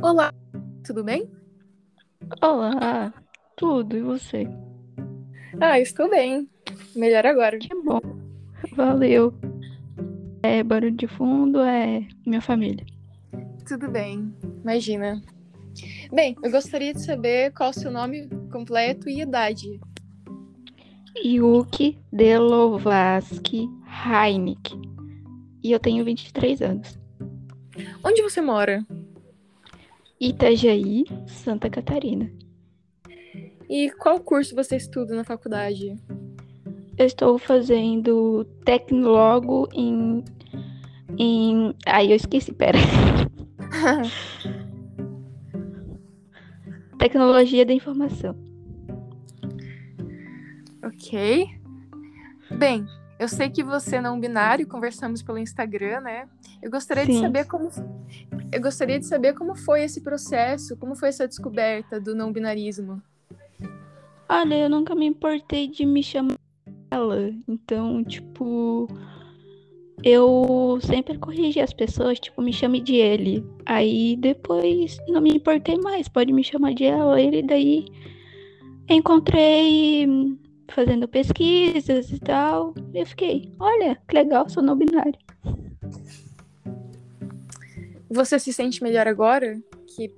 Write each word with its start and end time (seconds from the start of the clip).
Olá, 0.00 0.32
tudo 0.86 1.02
bem? 1.02 1.28
Olá, 2.40 3.12
tudo, 3.56 3.96
e 3.96 4.00
você? 4.00 4.46
Ah, 5.60 5.80
estou 5.80 6.08
bem. 6.08 6.48
Melhor 6.94 7.26
agora. 7.26 7.58
Que 7.58 7.74
bom, 7.82 8.00
valeu. 8.76 9.34
É, 10.40 10.62
barulho 10.62 10.92
de 10.92 11.08
fundo 11.08 11.58
é 11.60 12.06
minha 12.24 12.40
família. 12.40 12.86
Tudo 13.66 13.90
bem, 13.90 14.32
imagina. 14.62 15.20
Bem, 16.12 16.36
eu 16.44 16.50
gostaria 16.52 16.94
de 16.94 17.02
saber 17.02 17.52
qual 17.52 17.70
o 17.70 17.74
seu 17.74 17.90
nome 17.90 18.28
completo 18.52 19.08
e 19.08 19.22
idade. 19.22 19.80
Yuki 21.24 21.98
Delovaski 22.12 23.68
Heineck. 24.06 24.80
E 25.60 25.72
eu 25.72 25.80
tenho 25.80 26.04
23 26.04 26.62
anos. 26.62 26.96
Onde 28.04 28.22
você 28.22 28.40
mora? 28.40 28.86
Itajaí, 30.20 31.04
Santa 31.26 31.70
Catarina. 31.70 32.30
E 33.68 33.90
qual 33.92 34.18
curso 34.20 34.54
você 34.54 34.76
estuda 34.76 35.14
na 35.14 35.24
faculdade? 35.24 35.96
Eu 36.96 37.06
estou 37.06 37.38
fazendo 37.38 38.44
tecnólogo 38.64 39.68
em. 39.72 40.24
em. 41.18 41.74
Ai, 41.86 42.10
eu 42.10 42.16
esqueci, 42.16 42.52
pera. 42.52 42.78
Tecnologia 46.98 47.64
da 47.64 47.72
informação. 47.72 48.34
ok. 50.82 51.46
Bem, 52.58 52.84
eu 53.18 53.28
sei 53.28 53.50
que 53.50 53.62
você 53.62 53.96
é 53.96 54.00
não 54.00 54.18
binário, 54.18 54.66
conversamos 54.66 55.22
pelo 55.22 55.38
Instagram, 55.38 56.00
né? 56.00 56.28
Eu 56.62 56.70
gostaria 56.70 57.06
de 57.06 57.12
Sim. 57.12 57.20
saber 57.20 57.46
como 57.46 57.68
eu 58.52 58.60
gostaria 58.60 58.98
de 58.98 59.06
saber 59.06 59.34
como 59.34 59.54
foi 59.54 59.82
esse 59.82 60.02
processo, 60.02 60.76
como 60.76 60.96
foi 60.96 61.08
essa 61.08 61.28
descoberta 61.28 62.00
do 62.00 62.14
não 62.14 62.32
binarismo. 62.32 63.02
Olha, 64.28 64.54
eu 64.56 64.70
nunca 64.70 64.94
me 64.94 65.06
importei 65.06 65.68
de 65.68 65.86
me 65.86 66.02
chamar 66.02 66.36
ela. 66.90 67.30
Então, 67.46 68.04
tipo, 68.04 68.88
eu 70.02 70.78
sempre 70.82 71.18
corrigi 71.18 71.60
as 71.60 71.72
pessoas, 71.72 72.20
tipo, 72.20 72.40
me 72.42 72.52
chame 72.52 72.80
de 72.80 72.96
ele. 72.96 73.44
Aí 73.66 74.16
depois 74.16 74.98
não 75.08 75.20
me 75.20 75.30
importei 75.30 75.76
mais, 75.78 76.08
pode 76.08 76.32
me 76.32 76.44
chamar 76.44 76.74
de 76.74 76.84
ela, 76.84 77.20
ele. 77.20 77.42
Daí 77.42 77.86
encontrei 78.88 80.06
fazendo 80.70 81.08
pesquisas 81.08 82.10
e 82.10 82.18
tal. 82.18 82.74
E 82.94 83.00
eu 83.00 83.06
fiquei, 83.06 83.52
olha, 83.58 83.98
que 84.08 84.14
legal, 84.14 84.48
sou 84.48 84.62
não 84.62 84.76
binário. 84.76 85.18
Você 88.10 88.38
se 88.38 88.52
sente 88.52 88.82
melhor 88.82 89.06
agora 89.06 89.60
que 89.86 90.10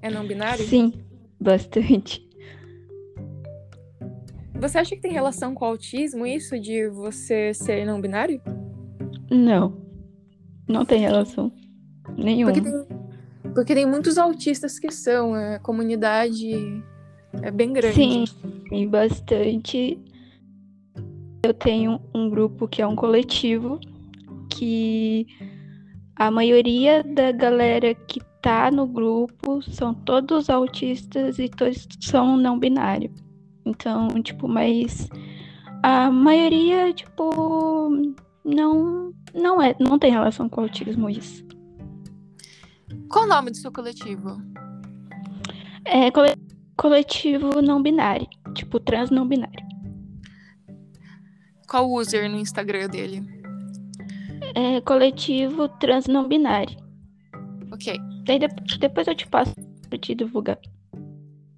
é 0.00 0.10
não 0.10 0.26
binário? 0.26 0.64
Sim, 0.64 0.92
bastante. 1.40 2.28
Você 4.60 4.78
acha 4.78 4.94
que 4.94 5.02
tem 5.02 5.12
relação 5.12 5.54
com 5.54 5.64
o 5.64 5.68
autismo 5.68 6.24
isso 6.24 6.58
de 6.58 6.88
você 6.88 7.52
ser 7.52 7.84
não 7.84 8.00
binário? 8.00 8.40
Não, 9.30 9.76
não 10.68 10.84
tem 10.84 11.00
relação 11.00 11.52
nenhuma. 12.16 12.52
Porque 12.52 12.70
tem, 12.70 13.52
porque 13.54 13.74
tem 13.74 13.86
muitos 13.86 14.16
autistas 14.16 14.78
que 14.78 14.90
são, 14.90 15.34
a 15.34 15.58
comunidade 15.58 16.52
é 17.42 17.50
bem 17.50 17.72
grande. 17.72 17.94
Sim, 17.94 18.24
tem 18.68 18.88
bastante. 18.88 19.98
Eu 21.42 21.52
tenho 21.52 22.00
um 22.14 22.30
grupo 22.30 22.68
que 22.68 22.80
é 22.80 22.86
um 22.86 22.96
coletivo 22.96 23.78
que 24.50 25.26
a 26.16 26.30
maioria 26.30 27.02
da 27.02 27.32
galera 27.32 27.94
que 27.94 28.20
tá 28.40 28.70
no 28.70 28.86
grupo 28.86 29.62
são 29.62 29.94
todos 29.94 30.50
autistas 30.50 31.38
e 31.38 31.48
todos 31.48 31.86
são 32.00 32.36
não 32.36 32.58
binário. 32.58 33.12
Então, 33.64 34.08
tipo, 34.22 34.46
mas 34.46 35.08
a 35.82 36.10
maioria, 36.10 36.92
tipo, 36.92 37.88
não 38.44 39.12
não 39.34 39.60
é, 39.60 39.74
não 39.80 39.98
tem 39.98 40.12
relação 40.12 40.48
com 40.48 40.60
o 40.60 40.64
autismo 40.64 41.10
isso. 41.10 41.44
Qual 43.08 43.24
o 43.24 43.28
nome 43.28 43.50
do 43.50 43.56
seu 43.56 43.72
coletivo? 43.72 44.40
É 45.84 46.10
cole- 46.10 46.36
coletivo 46.76 47.60
não 47.62 47.82
binário, 47.82 48.28
tipo 48.54 48.78
trans 48.78 49.10
não 49.10 49.26
binário. 49.26 49.64
Qual 51.68 51.88
o 51.90 51.98
user 51.98 52.30
no 52.30 52.38
Instagram 52.38 52.88
dele? 52.88 53.43
É 54.54 54.80
coletivo 54.80 55.68
trans 55.68 56.06
não 56.06 56.26
binário. 56.28 56.76
Ok, 57.72 57.98
Daí 58.24 58.38
de- 58.38 58.78
depois 58.78 59.06
eu 59.06 59.14
te 59.14 59.26
passo 59.26 59.52
pra 59.88 59.98
te 59.98 60.14
divulgar. 60.14 60.58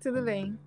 tudo 0.00 0.22
bem. 0.22 0.58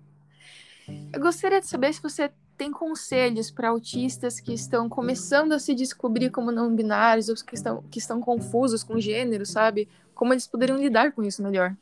Eu 1.12 1.20
gostaria 1.20 1.60
de 1.60 1.66
saber 1.66 1.92
se 1.92 2.00
você 2.02 2.30
tem 2.56 2.70
conselhos 2.70 3.50
para 3.50 3.68
autistas 3.70 4.38
que 4.40 4.52
estão 4.54 4.88
começando 4.88 5.52
a 5.52 5.58
se 5.58 5.74
descobrir 5.74 6.30
como 6.30 6.52
não 6.52 6.74
binários 6.74 7.28
ou 7.28 7.34
que 7.34 7.54
estão, 7.54 7.82
que 7.90 7.98
estão 7.98 8.20
confusos 8.20 8.84
com 8.84 9.00
gênero, 9.00 9.44
sabe? 9.44 9.88
Como 10.14 10.32
eles 10.32 10.46
poderiam 10.46 10.78
lidar 10.78 11.12
com 11.12 11.22
isso 11.22 11.42
melhor. 11.42 11.76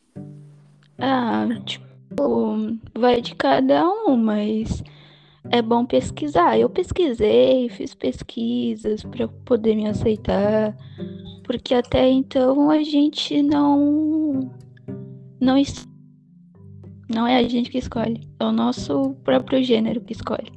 Ah, 0.98 1.46
tipo, 1.66 2.56
vai 2.94 3.20
de 3.20 3.34
cada 3.34 3.84
um, 3.86 4.16
mas 4.16 4.82
é 5.50 5.60
bom 5.60 5.84
pesquisar. 5.84 6.58
Eu 6.58 6.68
pesquisei, 6.68 7.68
fiz 7.68 7.94
pesquisas 7.94 9.02
para 9.04 9.28
poder 9.28 9.74
me 9.74 9.86
aceitar, 9.86 10.76
porque 11.44 11.74
até 11.74 12.08
então 12.08 12.70
a 12.70 12.82
gente 12.82 13.42
não 13.42 14.50
não 15.40 15.56
não 17.08 17.26
é 17.26 17.36
a 17.36 17.48
gente 17.48 17.70
que 17.70 17.78
escolhe, 17.78 18.20
é 18.38 18.44
o 18.44 18.52
nosso 18.52 19.14
próprio 19.24 19.62
gênero 19.62 20.00
que 20.00 20.12
escolhe. 20.12 20.50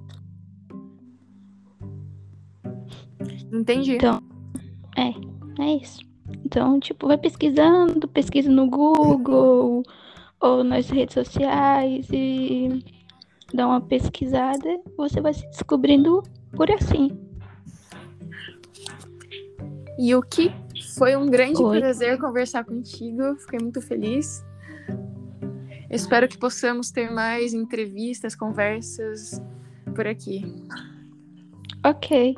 Entendi. 3.52 3.96
Então, 3.96 4.22
É 5.60 5.76
isso. 5.76 6.00
Então, 6.44 6.80
tipo, 6.80 7.08
vai 7.08 7.18
pesquisando, 7.18 8.08
pesquisa 8.08 8.50
no 8.50 8.70
Google 8.70 9.84
ou 10.40 10.64
nas 10.64 10.90
redes 10.90 11.14
sociais 11.14 12.08
e 12.12 12.84
dá 13.54 13.68
uma 13.68 13.82
pesquisada, 13.82 14.82
você 14.98 15.22
vai 15.22 15.34
se 15.34 15.48
descobrindo 15.50 16.24
por 16.56 16.70
assim. 16.72 17.18
Yuki, 20.00 20.52
foi 20.98 21.16
um 21.16 21.26
grande 21.28 21.62
Oi. 21.62 21.80
prazer 21.80 22.18
conversar 22.20 22.66
contigo. 22.66 23.36
Fiquei 23.38 23.60
muito 23.60 23.82
feliz. 23.82 24.44
Espero 25.90 26.28
que 26.28 26.38
possamos 26.38 26.92
ter 26.92 27.10
mais 27.12 27.54
entrevistas, 27.54 28.36
conversas 28.36 29.42
por 29.94 30.08
aqui. 30.08 30.44
Ok. 31.86 32.36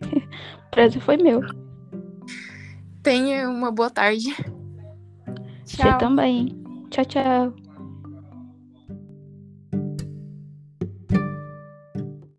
Prazer 0.70 1.02
foi 1.02 1.16
meu. 1.16 1.40
Tenha 3.02 3.48
uma 3.48 3.72
boa 3.72 3.90
tarde. 3.90 4.34
Você 5.64 5.98
também. 5.98 6.62
Tchau, 6.90 7.04
tchau. 7.04 7.61